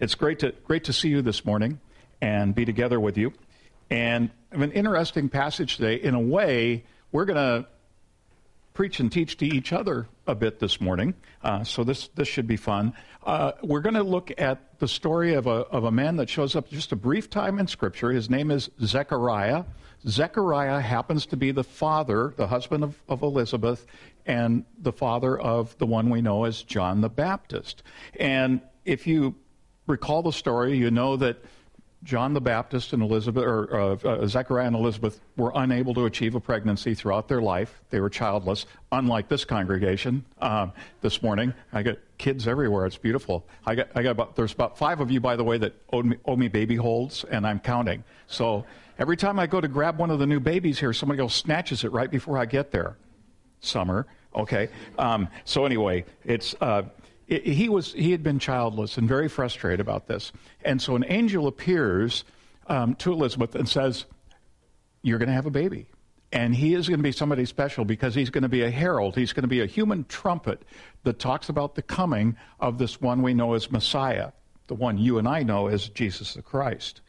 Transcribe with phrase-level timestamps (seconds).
[0.00, 1.78] It's great to great to see you this morning
[2.20, 3.32] and be together with you.
[3.90, 5.94] And an interesting passage today.
[5.94, 7.68] In a way, we're going to
[8.72, 11.14] preach and teach to each other a bit this morning.
[11.44, 12.92] Uh, so this this should be fun.
[13.22, 16.56] Uh, we're going to look at the story of a of a man that shows
[16.56, 18.10] up just a brief time in Scripture.
[18.10, 19.62] His name is Zechariah.
[20.08, 23.86] Zechariah happens to be the father, the husband of, of Elizabeth,
[24.26, 27.84] and the father of the one we know as John the Baptist.
[28.18, 29.36] And if you
[29.86, 31.38] recall the story, you know that
[32.04, 36.34] John the Baptist and Elizabeth, or uh, uh, Zechariah and Elizabeth, were unable to achieve
[36.34, 37.80] a pregnancy throughout their life.
[37.88, 41.54] They were childless, unlike this congregation um, this morning.
[41.72, 42.84] I got kids everywhere.
[42.84, 43.46] It's beautiful.
[43.64, 46.02] I got, I got about, there's about five of you, by the way, that owe
[46.02, 48.04] me, owe me baby holds, and I'm counting.
[48.26, 48.66] So
[48.98, 51.84] every time I go to grab one of the new babies here, somebody else snatches
[51.84, 52.98] it right before I get there.
[53.60, 54.06] Summer,
[54.36, 54.68] okay.
[54.98, 56.54] Um, so anyway, it's.
[56.60, 56.82] Uh,
[57.26, 60.32] he was he had been childless and very frustrated about this.
[60.64, 62.24] And so an angel appears
[62.66, 64.04] um, to elizabeth and says
[65.02, 65.86] you're going to have a baby.
[66.32, 69.14] And he is going to be somebody special because he's going to be a herald.
[69.14, 70.62] He's going to be a human trumpet
[71.04, 74.32] that talks about the coming of this one we know as messiah
[74.66, 77.00] the one you and i know as jesus the christ.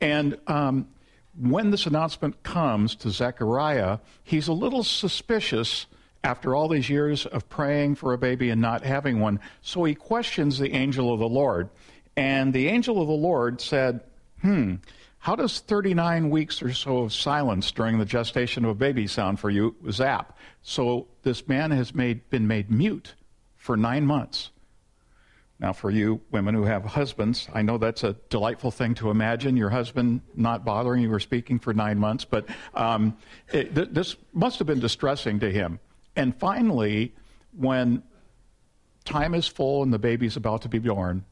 [0.00, 0.88] And um,
[1.36, 5.86] when this announcement comes to zechariah he's a little suspicious
[6.24, 9.40] after all these years of praying for a baby and not having one.
[9.62, 11.70] So he questions the angel of the Lord.
[12.16, 14.00] And the angel of the Lord said,
[14.42, 14.76] Hmm,
[15.18, 19.40] how does 39 weeks or so of silence during the gestation of a baby sound
[19.40, 19.74] for you?
[19.90, 20.36] Zap.
[20.62, 23.14] So this man has made, been made mute
[23.56, 24.50] for nine months.
[25.60, 29.56] Now, for you women who have husbands, I know that's a delightful thing to imagine
[29.56, 33.16] your husband not bothering you or speaking for nine months, but um,
[33.52, 35.80] it, th- this must have been distressing to him.
[36.18, 37.14] And finally,
[37.56, 38.02] when
[39.04, 41.24] time is full and the baby's about to be born,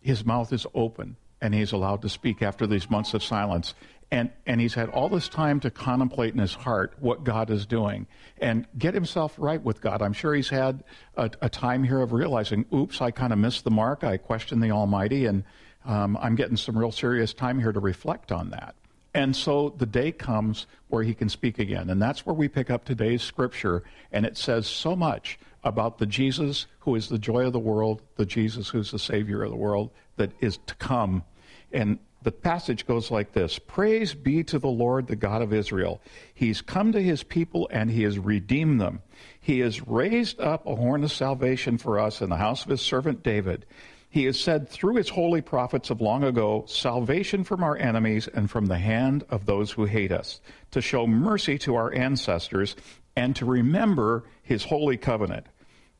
[0.00, 3.74] his mouth is open and he's allowed to speak after these months of silence.
[4.10, 7.64] And, and he's had all this time to contemplate in his heart what God is
[7.64, 10.02] doing and get himself right with God.
[10.02, 10.82] I'm sure he's had
[11.14, 14.02] a, a time here of realizing, oops, I kind of missed the mark.
[14.02, 15.44] I questioned the Almighty, and
[15.84, 18.74] um, I'm getting some real serious time here to reflect on that.
[19.14, 21.90] And so the day comes where he can speak again.
[21.90, 23.82] And that's where we pick up today's scripture.
[24.12, 28.02] And it says so much about the Jesus who is the joy of the world,
[28.16, 31.24] the Jesus who's the Savior of the world that is to come.
[31.72, 36.00] And the passage goes like this Praise be to the Lord, the God of Israel.
[36.32, 39.02] He's come to his people and he has redeemed them.
[39.40, 42.82] He has raised up a horn of salvation for us in the house of his
[42.82, 43.66] servant David.
[44.12, 48.50] He has said through his holy prophets of long ago, salvation from our enemies and
[48.50, 50.40] from the hand of those who hate us,
[50.72, 52.74] to show mercy to our ancestors
[53.14, 55.46] and to remember his holy covenant,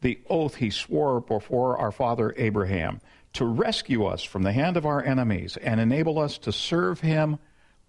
[0.00, 3.00] the oath he swore before our father Abraham,
[3.34, 7.38] to rescue us from the hand of our enemies and enable us to serve him.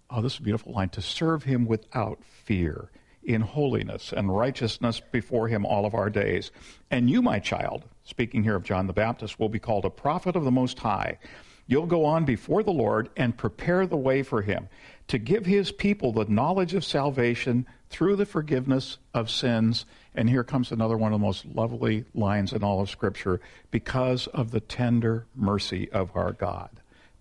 [0.08, 2.92] Oh, this is a beautiful line to serve him without fear
[3.24, 6.50] in holiness and righteousness before him all of our days.
[6.90, 10.36] And you, my child, speaking here of John the Baptist, will be called a prophet
[10.36, 11.18] of the Most High.
[11.66, 14.68] You'll go on before the Lord and prepare the way for him
[15.08, 19.86] to give his people the knowledge of salvation through the forgiveness of sins.
[20.14, 23.40] And here comes another one of the most lovely lines in all of Scripture
[23.70, 26.70] because of the tender mercy of our God,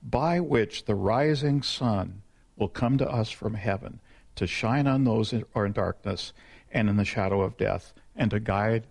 [0.01, 2.21] by which the rising sun
[2.57, 3.99] will come to us from heaven
[4.41, 6.33] to shine on those who are in darkness
[6.71, 8.87] and in the shadow of death, and to guide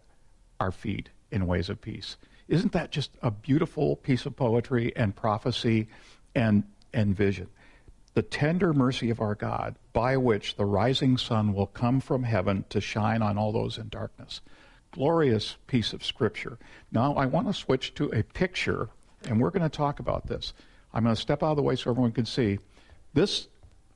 [0.60, 2.16] our feet in ways of peace.
[2.46, 5.88] Isn't that just a beautiful piece of poetry and prophecy
[6.36, 6.62] and,
[6.94, 7.48] and vision?
[8.14, 12.64] The tender mercy of our God, by which the rising sun will come from heaven
[12.68, 14.42] to shine on all those in darkness.
[14.92, 16.60] Glorious piece of scripture.
[16.92, 18.88] Now, I want to switch to a picture,
[19.24, 20.54] and we're going to talk about this.
[20.94, 22.60] I'm going to step out of the way so everyone can see.
[23.14, 23.48] This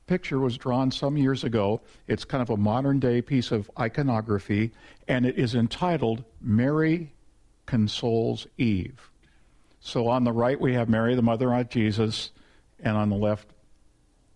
[0.07, 1.81] picture was drawn some years ago.
[2.07, 4.71] It's kind of a modern day piece of iconography,
[5.07, 7.13] and it is entitled Mary
[7.65, 9.09] Consoles Eve.
[9.79, 12.31] So on the right, we have Mary, the mother of Jesus,
[12.79, 13.47] and on the left,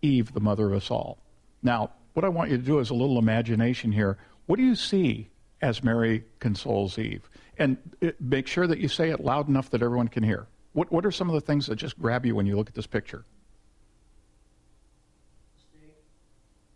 [0.01, 1.17] Eve, the mother of us all.
[1.61, 4.17] Now, what I want you to do is a little imagination here.
[4.45, 5.29] What do you see
[5.61, 7.29] as Mary consoles Eve?
[7.57, 10.47] And it, make sure that you say it loud enough that everyone can hear.
[10.73, 12.75] What, what are some of the things that just grab you when you look at
[12.75, 13.25] this picture?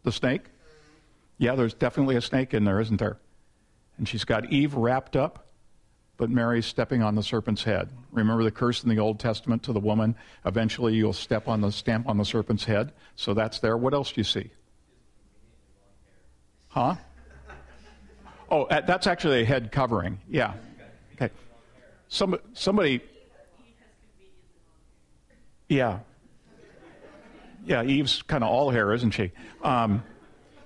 [0.04, 0.46] The snake?
[1.38, 3.18] Yeah, there's definitely a snake in there, isn't there?
[3.98, 5.48] And she's got Eve wrapped up,
[6.18, 7.90] but Mary's stepping on the serpent's head.
[8.12, 10.16] Remember the curse in the Old Testament to the woman?
[10.46, 12.94] Eventually you'll step on the stamp on the serpent's head.
[13.16, 13.78] So that's there.
[13.78, 14.52] What else do you see?
[16.70, 16.96] Huh?
[18.50, 20.20] Oh, uh, that's actually a head covering.
[20.30, 20.54] Yeah.
[21.16, 21.32] Okay.
[22.08, 23.02] Some, somebody
[25.70, 26.00] Yeah.
[27.66, 29.32] Yeah, Eve's kind of all hair, isn't she?
[29.64, 30.04] Um,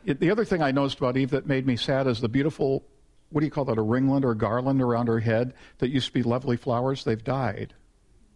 [0.06, 2.84] it, the other thing I noticed about Eve that made me sad is the beautiful,
[3.30, 6.14] what do you call that, a ringlet or garland around her head that used to
[6.14, 7.04] be lovely flowers.
[7.04, 7.74] They've died.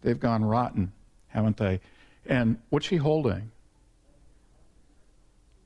[0.02, 0.92] They've gone rotten,
[1.28, 1.80] haven't they?
[2.26, 3.50] And what's she holding?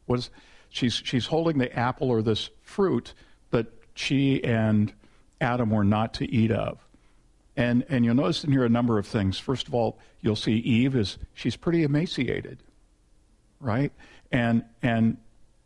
[0.07, 0.31] Was
[0.69, 3.13] she's she's holding the apple or this fruit
[3.51, 4.93] that she and
[5.41, 6.79] Adam were not to eat of.
[7.57, 9.39] And and you'll notice in here a number of things.
[9.39, 12.63] First of all, you'll see Eve is she's pretty emaciated.
[13.61, 13.93] Right?
[14.33, 15.17] And and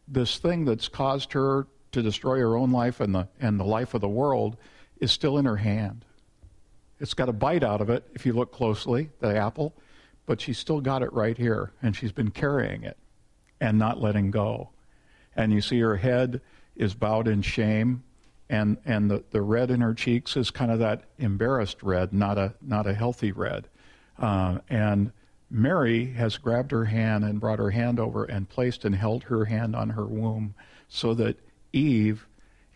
[0.07, 3.95] this thing that's caused her to destroy her own life and the and the life
[3.95, 4.57] of the world
[5.01, 6.05] is still in her hand.
[7.01, 9.75] It's got a bite out of it if you look closely, the apple,
[10.27, 12.99] but she's still got it right here, and she's been carrying it
[13.61, 14.69] and not letting go.
[15.35, 16.41] And you see her head
[16.77, 18.03] is bowed in shame,
[18.49, 22.37] and, and the, the red in her cheeks is kind of that embarrassed red, not
[22.37, 23.69] a, not a healthy red.
[24.19, 25.13] Uh, and
[25.51, 29.47] Mary has grabbed her hand and brought her hand over and placed and held her
[29.47, 30.55] hand on her womb
[30.89, 31.37] so that
[31.73, 32.27] Eve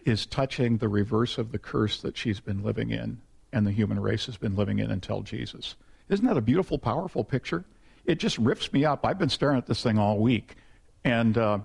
[0.05, 3.21] is touching the reverse of the curse that she's been living in
[3.55, 5.77] and the human race has been living in until Jesus.
[6.09, 7.65] Isn't that a beautiful, powerful picture?
[8.05, 9.07] It just rips me up.
[9.07, 10.57] I've been staring at this thing all week.
[11.05, 11.61] And, uh,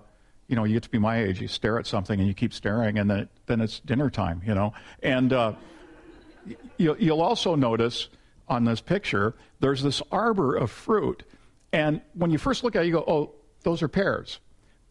[0.48, 2.54] you know, you get to be my age, you stare at something and you keep
[2.54, 4.74] staring, and then, it, then it's dinner time, you know.
[5.02, 5.54] And uh,
[6.78, 8.08] you, you'll also notice
[8.50, 11.24] on this picture, there's this arbor of fruit.
[11.72, 13.32] And when you first look at it, you go, oh,
[13.64, 14.40] those are pears.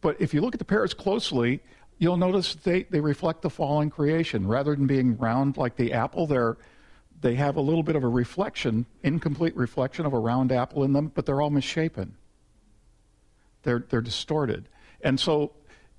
[0.01, 1.61] But if you look at the pears closely,
[1.97, 4.47] you'll notice they, they reflect the fallen creation.
[4.47, 6.57] Rather than being round like the apple, they're,
[7.21, 10.93] they have a little bit of a reflection, incomplete reflection of a round apple in
[10.93, 12.15] them, but they're all misshapen.
[13.63, 14.69] They're, they're distorted.
[15.01, 15.51] And so,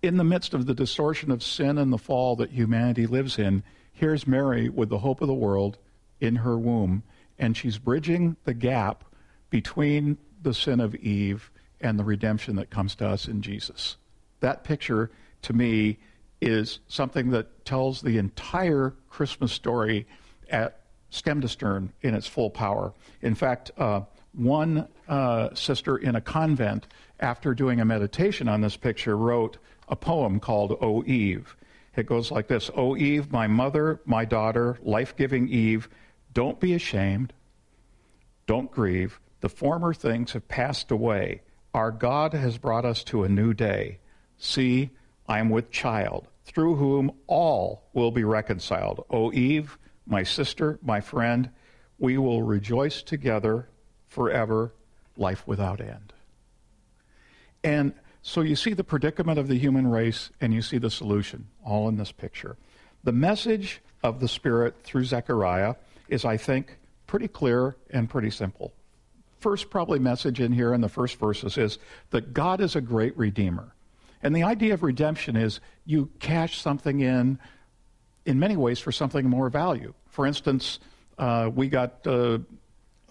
[0.03, 3.63] in the midst of the distortion of sin and the fall that humanity lives in,
[3.93, 5.77] here's Mary with the hope of the world
[6.21, 7.03] in her womb
[7.41, 9.03] and she's bridging the gap
[9.49, 11.51] between the sin of Eve
[11.81, 13.97] and the redemption that comes to us in Jesus.
[14.41, 15.11] That picture,
[15.43, 15.99] to me,
[16.41, 20.07] is something that tells the entire Christmas story
[20.51, 22.93] at stem to stern in its full power.
[23.23, 24.03] In fact, uh,
[24.33, 26.87] one uh, sister in a convent,
[27.19, 29.59] after doing a meditation on this picture, wrote
[29.89, 31.57] a poem called O Eve.
[31.97, 35.89] It goes like this O Eve, my mother, my daughter, life giving Eve,
[36.33, 37.33] don't be ashamed.
[38.47, 39.21] Don't grieve.
[39.41, 41.43] The former things have passed away.
[41.73, 43.99] Our God has brought us to a new day.
[44.39, 44.91] See,
[45.29, 49.05] I am with child, through whom all will be reconciled.
[49.11, 51.51] O Eve, my sister, my friend,
[51.99, 53.69] we will rejoice together
[54.09, 54.73] forever,
[55.17, 56.13] life without end.
[57.63, 57.93] And
[58.23, 61.89] so you see the predicament of the human race and you see the solution all
[61.89, 62.57] in this picture.
[63.05, 65.77] The message of the Spirit through Zechariah
[66.11, 68.73] is, I think, pretty clear and pretty simple.
[69.39, 71.79] First, probably message in here in the first verses is
[72.11, 73.75] that God is a great redeemer.
[74.23, 77.39] And the idea of redemption is you cash something in,
[78.27, 79.95] in many ways, for something more value.
[80.09, 80.79] For instance,
[81.19, 82.43] uh, we got a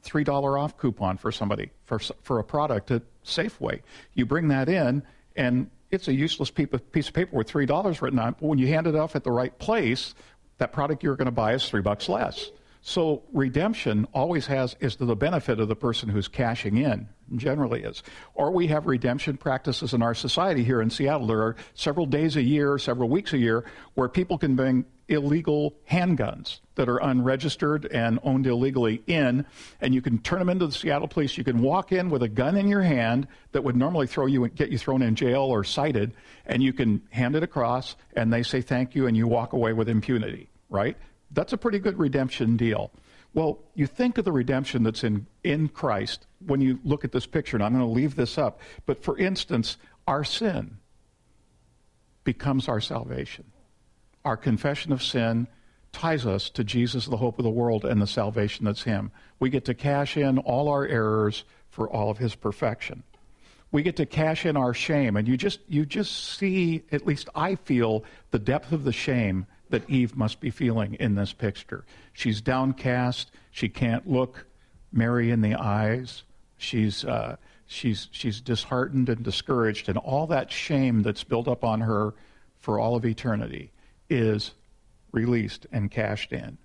[0.04, 3.81] $3 off coupon for somebody for, for a product at Safeway.
[4.13, 5.01] You bring that in,
[5.36, 6.68] and it's a useless piece
[7.07, 8.36] of paper with $3 written on it.
[8.40, 10.13] But when you hand it off at the right place,
[10.60, 12.51] that product you're going to buy is three bucks less.
[12.89, 17.83] So redemption always has is to the benefit of the person who's cashing in, generally
[17.83, 18.01] is.
[18.34, 21.27] Or we have redemption practices in our society here in Seattle.
[21.27, 25.75] There are several days a year, several weeks a year, where people can bring illegal
[25.88, 29.46] handguns that are unregistered and owned illegally in,
[29.81, 31.38] and you can turn them into the Seattle police.
[31.38, 34.48] You can walk in with a gun in your hand that would normally throw you
[34.48, 36.15] get you thrown in jail or cited,
[36.48, 39.74] and you can hand it across, and they say thank you, and you walk away
[39.74, 40.50] with impunity.
[40.72, 40.98] Right?
[41.31, 42.91] That's a pretty good redemption deal.
[43.33, 47.27] Well, you think of the redemption that's in, in Christ when you look at this
[47.27, 48.59] picture, and I'm going to leave this up.
[48.86, 50.77] But for instance, our sin
[52.24, 53.45] becomes our salvation.
[54.25, 55.48] Our confession of sin
[55.91, 59.12] ties us to Jesus, the hope of the world, and the salvation that's Him.
[59.39, 63.03] We get to cash in all our errors for all of His perfection.
[63.71, 67.29] We get to cash in our shame, and you just you just see, at least
[67.36, 71.86] I feel, the depth of the shame that Eve must be feeling in this picture.
[72.14, 73.32] She's downcast.
[73.52, 74.46] She can't look
[74.92, 76.24] Mary in the eyes.
[76.58, 81.82] She's, uh, she's, she's disheartened and discouraged, and all that shame that's built up on
[81.82, 82.14] her
[82.58, 83.72] for all of eternity
[84.10, 84.52] is
[85.12, 86.58] released and cashed in.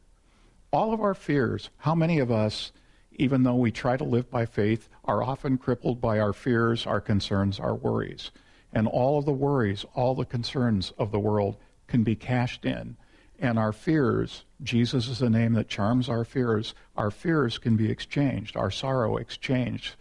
[0.72, 2.72] All of our fears, how many of us,
[3.12, 7.00] even though we try to live by faith, are often crippled by our fears, our
[7.00, 8.32] concerns, our worries.
[8.72, 12.96] And all of the worries, all the concerns of the world can be cashed in.
[13.38, 17.90] And our fears, Jesus is the name that charms our fears, our fears can be
[17.90, 19.96] exchanged, our sorrow exchanged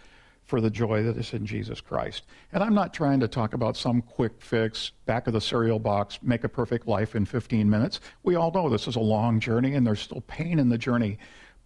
[0.46, 2.24] for the joy that is in Jesus Christ.
[2.52, 6.20] And I'm not trying to talk about some quick fix, back of the cereal box,
[6.22, 8.00] make a perfect life in 15 minutes.
[8.24, 11.18] We all know this is a long journey and there's still pain in the journey.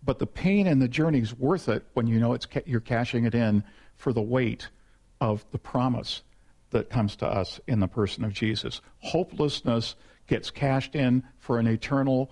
[0.04, 3.26] But the pain in the journey is worth it when you know it's you're cashing
[3.26, 3.64] it in
[3.96, 4.70] for the weight
[5.20, 6.22] of the promise
[6.72, 8.82] that comes to us in the person of Jesus.
[9.00, 9.96] Hopelessness
[10.28, 12.32] gets cashed in for an eternal,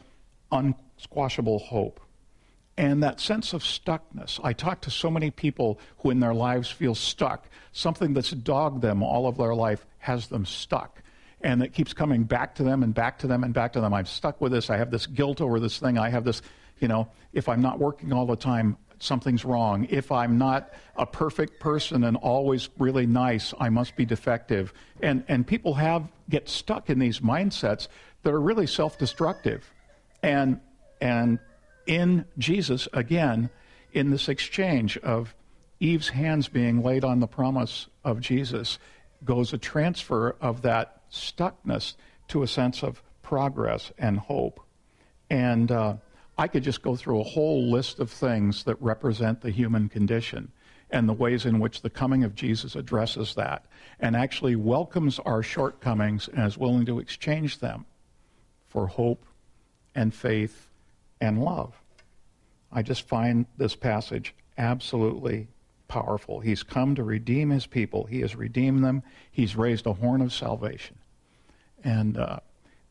[0.51, 1.99] unsquashable hope.
[2.77, 4.39] And that sense of stuckness.
[4.43, 7.47] I talk to so many people who in their lives feel stuck.
[7.71, 11.01] Something that's dogged them all of their life has them stuck.
[11.39, 13.93] And it keeps coming back to them and back to them and back to them.
[13.93, 14.69] I'm stuck with this.
[14.69, 15.97] I have this guilt over this thing.
[15.97, 16.41] I have this,
[16.79, 19.87] you know, if I'm not working all the time, something's wrong.
[19.89, 24.73] If I'm not a perfect person and always really nice, I must be defective.
[25.01, 27.87] And, and people have get stuck in these mindsets
[28.23, 29.69] that are really self-destructive.
[30.23, 30.59] And,
[31.01, 31.39] and
[31.85, 33.49] in Jesus, again,
[33.93, 35.35] in this exchange of
[35.79, 38.79] Eve's hands being laid on the promise of Jesus,
[39.23, 41.95] goes a transfer of that stuckness
[42.27, 44.59] to a sense of progress and hope.
[45.29, 45.95] And uh,
[46.37, 50.51] I could just go through a whole list of things that represent the human condition
[50.89, 53.65] and the ways in which the coming of Jesus addresses that
[53.99, 57.85] and actually welcomes our shortcomings and is willing to exchange them
[58.67, 59.25] for hope
[59.95, 60.69] and faith
[61.21, 61.73] and love.
[62.71, 65.47] I just find this passage absolutely
[65.87, 66.41] powerful.
[66.41, 70.33] He's come to redeem his people, he has redeemed them, he's raised a horn of
[70.33, 70.97] salvation.
[71.83, 72.39] And uh,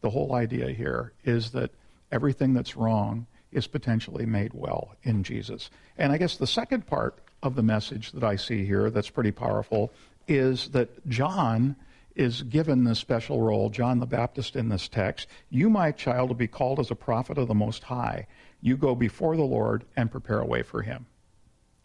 [0.00, 1.70] the whole idea here is that
[2.10, 5.70] everything that's wrong is potentially made well in Jesus.
[5.96, 9.30] And I guess the second part of the message that I see here that's pretty
[9.30, 9.92] powerful
[10.26, 11.76] is that John
[12.14, 15.28] is given this special role, John the Baptist in this text.
[15.50, 18.26] You, my child, will be called as a prophet of the Most High.
[18.60, 21.06] You go before the Lord and prepare a way for him.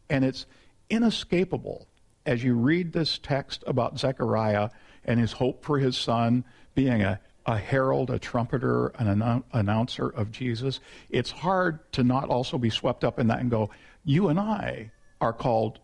[0.10, 0.46] And it's
[0.90, 1.88] inescapable
[2.26, 4.70] as you read this text about Zechariah
[5.04, 6.44] and his hope for his son
[6.76, 10.80] being a a herald, a trumpeter, an announcer of Jesus,
[11.10, 13.72] it's hard to not also be swept up in that and go,
[14.06, 15.80] you and I are called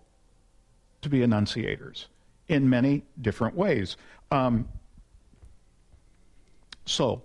[1.01, 2.05] to be annunciators
[2.47, 3.97] in many different ways.
[4.29, 4.69] Um,
[6.85, 7.23] so,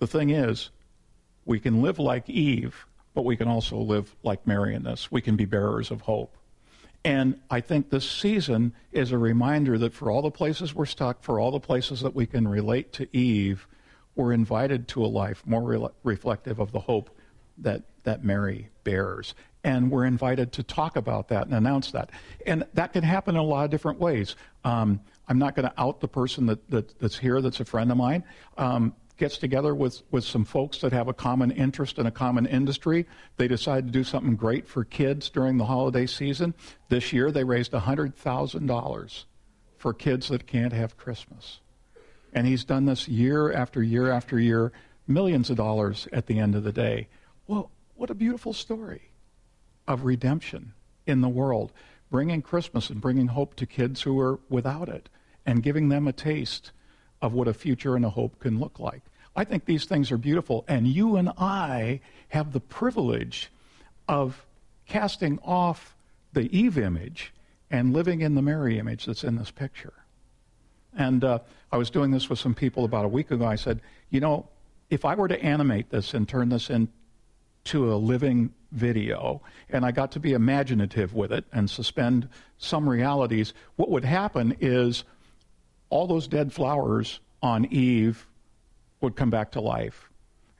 [0.00, 0.70] the thing is,
[1.44, 5.08] we can live like Eve, but we can also live like Mary in this.
[5.08, 6.36] We can be bearers of hope.
[7.04, 11.22] And I think this season is a reminder that for all the places we're stuck,
[11.22, 13.66] for all the places that we can relate to Eve,
[14.14, 17.10] we're invited to a life more re- reflective of the hope
[17.58, 19.34] that, that Mary bears.
[19.64, 22.10] And we're invited to talk about that and announce that.
[22.46, 24.34] And that can happen in a lot of different ways.
[24.64, 27.90] Um, I'm not going to out the person that, that, that's here that's a friend
[27.90, 28.24] of mine.
[28.56, 32.46] Um, gets together with, with some folks that have a common interest in a common
[32.46, 33.06] industry.
[33.36, 36.54] They decide to do something great for kids during the holiday season.
[36.88, 39.24] This year they raised $100,000
[39.76, 41.60] for kids that can't have Christmas.
[42.32, 44.72] And he's done this year after year after year,
[45.06, 47.08] millions of dollars at the end of the day.
[47.46, 49.10] Well, what a beautiful story
[49.88, 50.74] of redemption
[51.06, 51.72] in the world,
[52.10, 55.08] bringing Christmas and bringing hope to kids who are without it
[55.44, 56.70] and giving them a taste
[57.20, 59.02] of what a future and a hope can look like.
[59.34, 63.50] I think these things are beautiful, and you and I have the privilege
[64.08, 64.44] of
[64.86, 65.94] casting off
[66.32, 67.32] the Eve image
[67.70, 69.92] and living in the Mary image that's in this picture.
[70.96, 71.38] And uh,
[71.70, 73.44] I was doing this with some people about a week ago.
[73.44, 74.48] I said, you know,
[74.90, 79.92] if I were to animate this and turn this into a living video, and I
[79.92, 85.04] got to be imaginative with it and suspend some realities, what would happen is
[85.90, 88.26] all those dead flowers on Eve
[89.00, 90.10] would come back to life.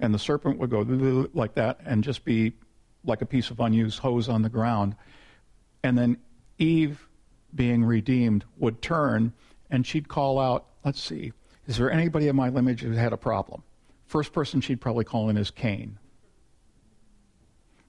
[0.00, 2.52] And the serpent would go like that and just be
[3.04, 4.94] like a piece of unused hose on the ground.
[5.82, 6.18] And then
[6.58, 7.08] Eve,
[7.54, 9.32] being redeemed, would turn
[9.70, 11.32] and she'd call out, Let's see,
[11.66, 13.62] is there anybody in my lineage who had a problem?
[14.06, 15.98] First person she'd probably call in is Cain.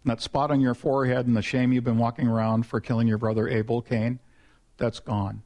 [0.06, 3.18] That spot on your forehead and the shame you've been walking around for killing your
[3.18, 4.20] brother Abel, Cain,
[4.78, 5.44] that's gone.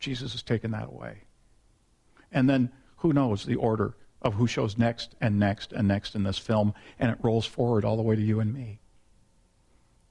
[0.00, 1.25] Jesus has taken that away.
[2.32, 6.22] And then who knows the order of who shows next and next and next in
[6.22, 8.80] this film, and it rolls forward all the way to you and me.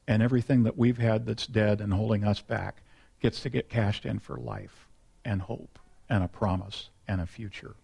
[0.07, 2.83] And everything that we've had that's dead and holding us back
[3.21, 4.87] gets to get cashed in for life
[5.23, 5.79] and hope
[6.09, 7.75] and a promise and a future.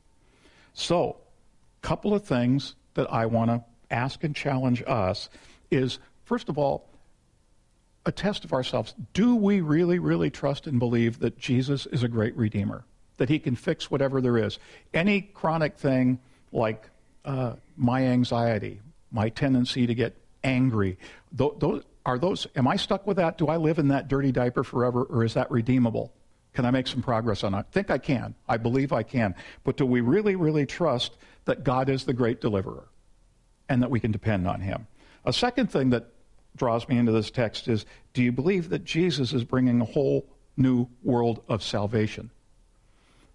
[0.74, 1.18] So,
[1.82, 5.30] couple of things that I want to ask and challenge us
[5.72, 6.88] is first of all,
[8.06, 8.96] a test of ourselves.
[9.14, 12.86] Do we really, really trust and believe that Jesus is a great Redeemer?
[13.22, 14.58] That he can fix whatever there is.
[14.96, 16.18] Any chronic thing
[16.52, 16.90] like
[17.24, 20.98] uh, my anxiety, my tendency to get angry,
[21.38, 23.38] th- th- are those, am I stuck with that?
[23.38, 26.12] Do I live in that dirty diaper forever, or is that redeemable?
[26.54, 27.58] Can I make some progress on it?
[27.58, 28.34] I think I can.
[28.50, 29.36] I believe I can.
[29.64, 32.88] But do we really, really trust that God is the great deliverer
[33.70, 34.88] and that we can depend on him?
[35.26, 36.08] A second thing that
[36.56, 37.86] draws me into this text is
[38.16, 40.26] do you believe that Jesus is bringing a whole
[40.58, 42.32] new world of salvation?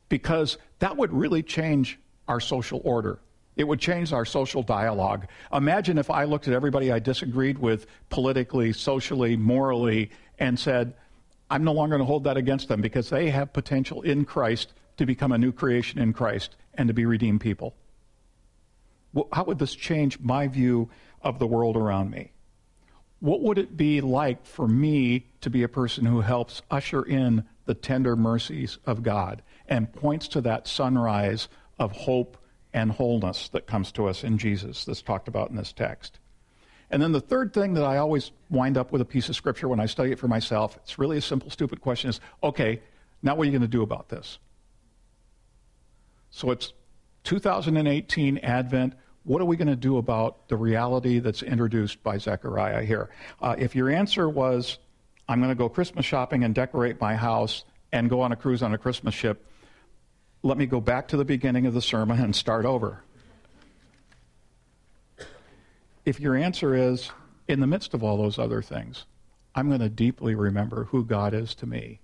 [0.09, 1.99] Because that would really change
[2.29, 3.19] our social order.
[3.57, 5.27] It would change our social dialogue.
[5.53, 10.95] Imagine if I looked at everybody I disagreed with politically, socially, morally, and said,
[11.51, 14.73] I'm no longer going to hold that against them because they have potential in Christ
[14.99, 17.75] to become a new creation in Christ and to be redeemed people.
[19.33, 20.91] How would this change my view
[21.23, 22.33] of the world around me?
[23.21, 27.45] What would it be like for me to be a person who helps usher in
[27.65, 32.37] the tender mercies of God and points to that sunrise of hope
[32.73, 36.19] and wholeness that comes to us in Jesus that's talked about in this text?
[36.91, 39.69] And then the third thing that I always wind up with a piece of scripture
[39.69, 42.81] when I study it for myself, it's really a simple, stupid question is okay,
[43.23, 44.39] now what are you going to do about this?
[46.31, 46.73] So it's
[47.25, 48.95] 2018 Advent.
[49.25, 53.11] What are we going to do about the reality that's introduced by Zechariah here?
[53.41, 54.79] Uh, if your answer was,
[55.29, 58.63] I'm going to go Christmas shopping and decorate my house and go on a cruise
[58.63, 59.45] on a Christmas ship,
[60.47, 63.03] let me go back to the beginning of the sermon and start over.
[66.05, 67.11] If your answer is,
[67.49, 69.07] in the midst of all those other things,
[69.55, 72.01] I'm going to deeply remember who God is to me.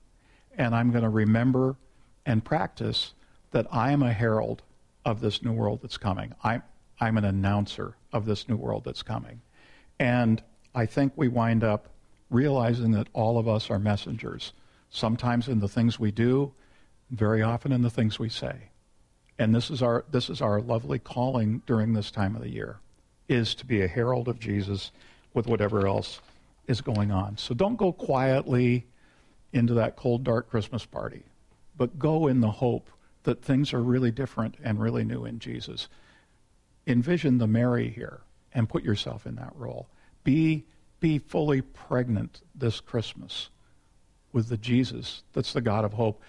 [0.59, 1.77] And I'm going to remember
[2.27, 3.15] and practice
[3.53, 4.63] that I am a herald
[5.05, 6.35] of this new world that's coming.
[6.43, 6.63] I'm,
[6.99, 9.41] I'm an announcer of this new world that's coming.
[9.99, 10.43] And
[10.75, 11.89] I think we wind up
[12.29, 14.53] realizing that all of us are messengers,
[14.91, 16.53] sometimes in the things we do,
[17.12, 18.71] very often in the things we say.
[19.38, 22.78] And this is our, this is our lovely calling during this time of the year
[23.28, 24.90] is to be a herald of Jesus
[25.33, 26.21] with whatever else
[26.66, 27.37] is going on.
[27.38, 28.87] So don't go quietly
[29.52, 31.23] into that cold, dark Christmas party,
[31.76, 32.90] but go in the hope
[33.25, 35.88] that things are really different and really new in Jesus.
[36.87, 38.20] Envision the Mary here
[38.55, 39.88] and put yourself in that role.
[40.25, 40.64] Be,
[41.01, 43.51] be fully pregnant this Christmas
[44.33, 46.22] with the Jesus that's the God of hope.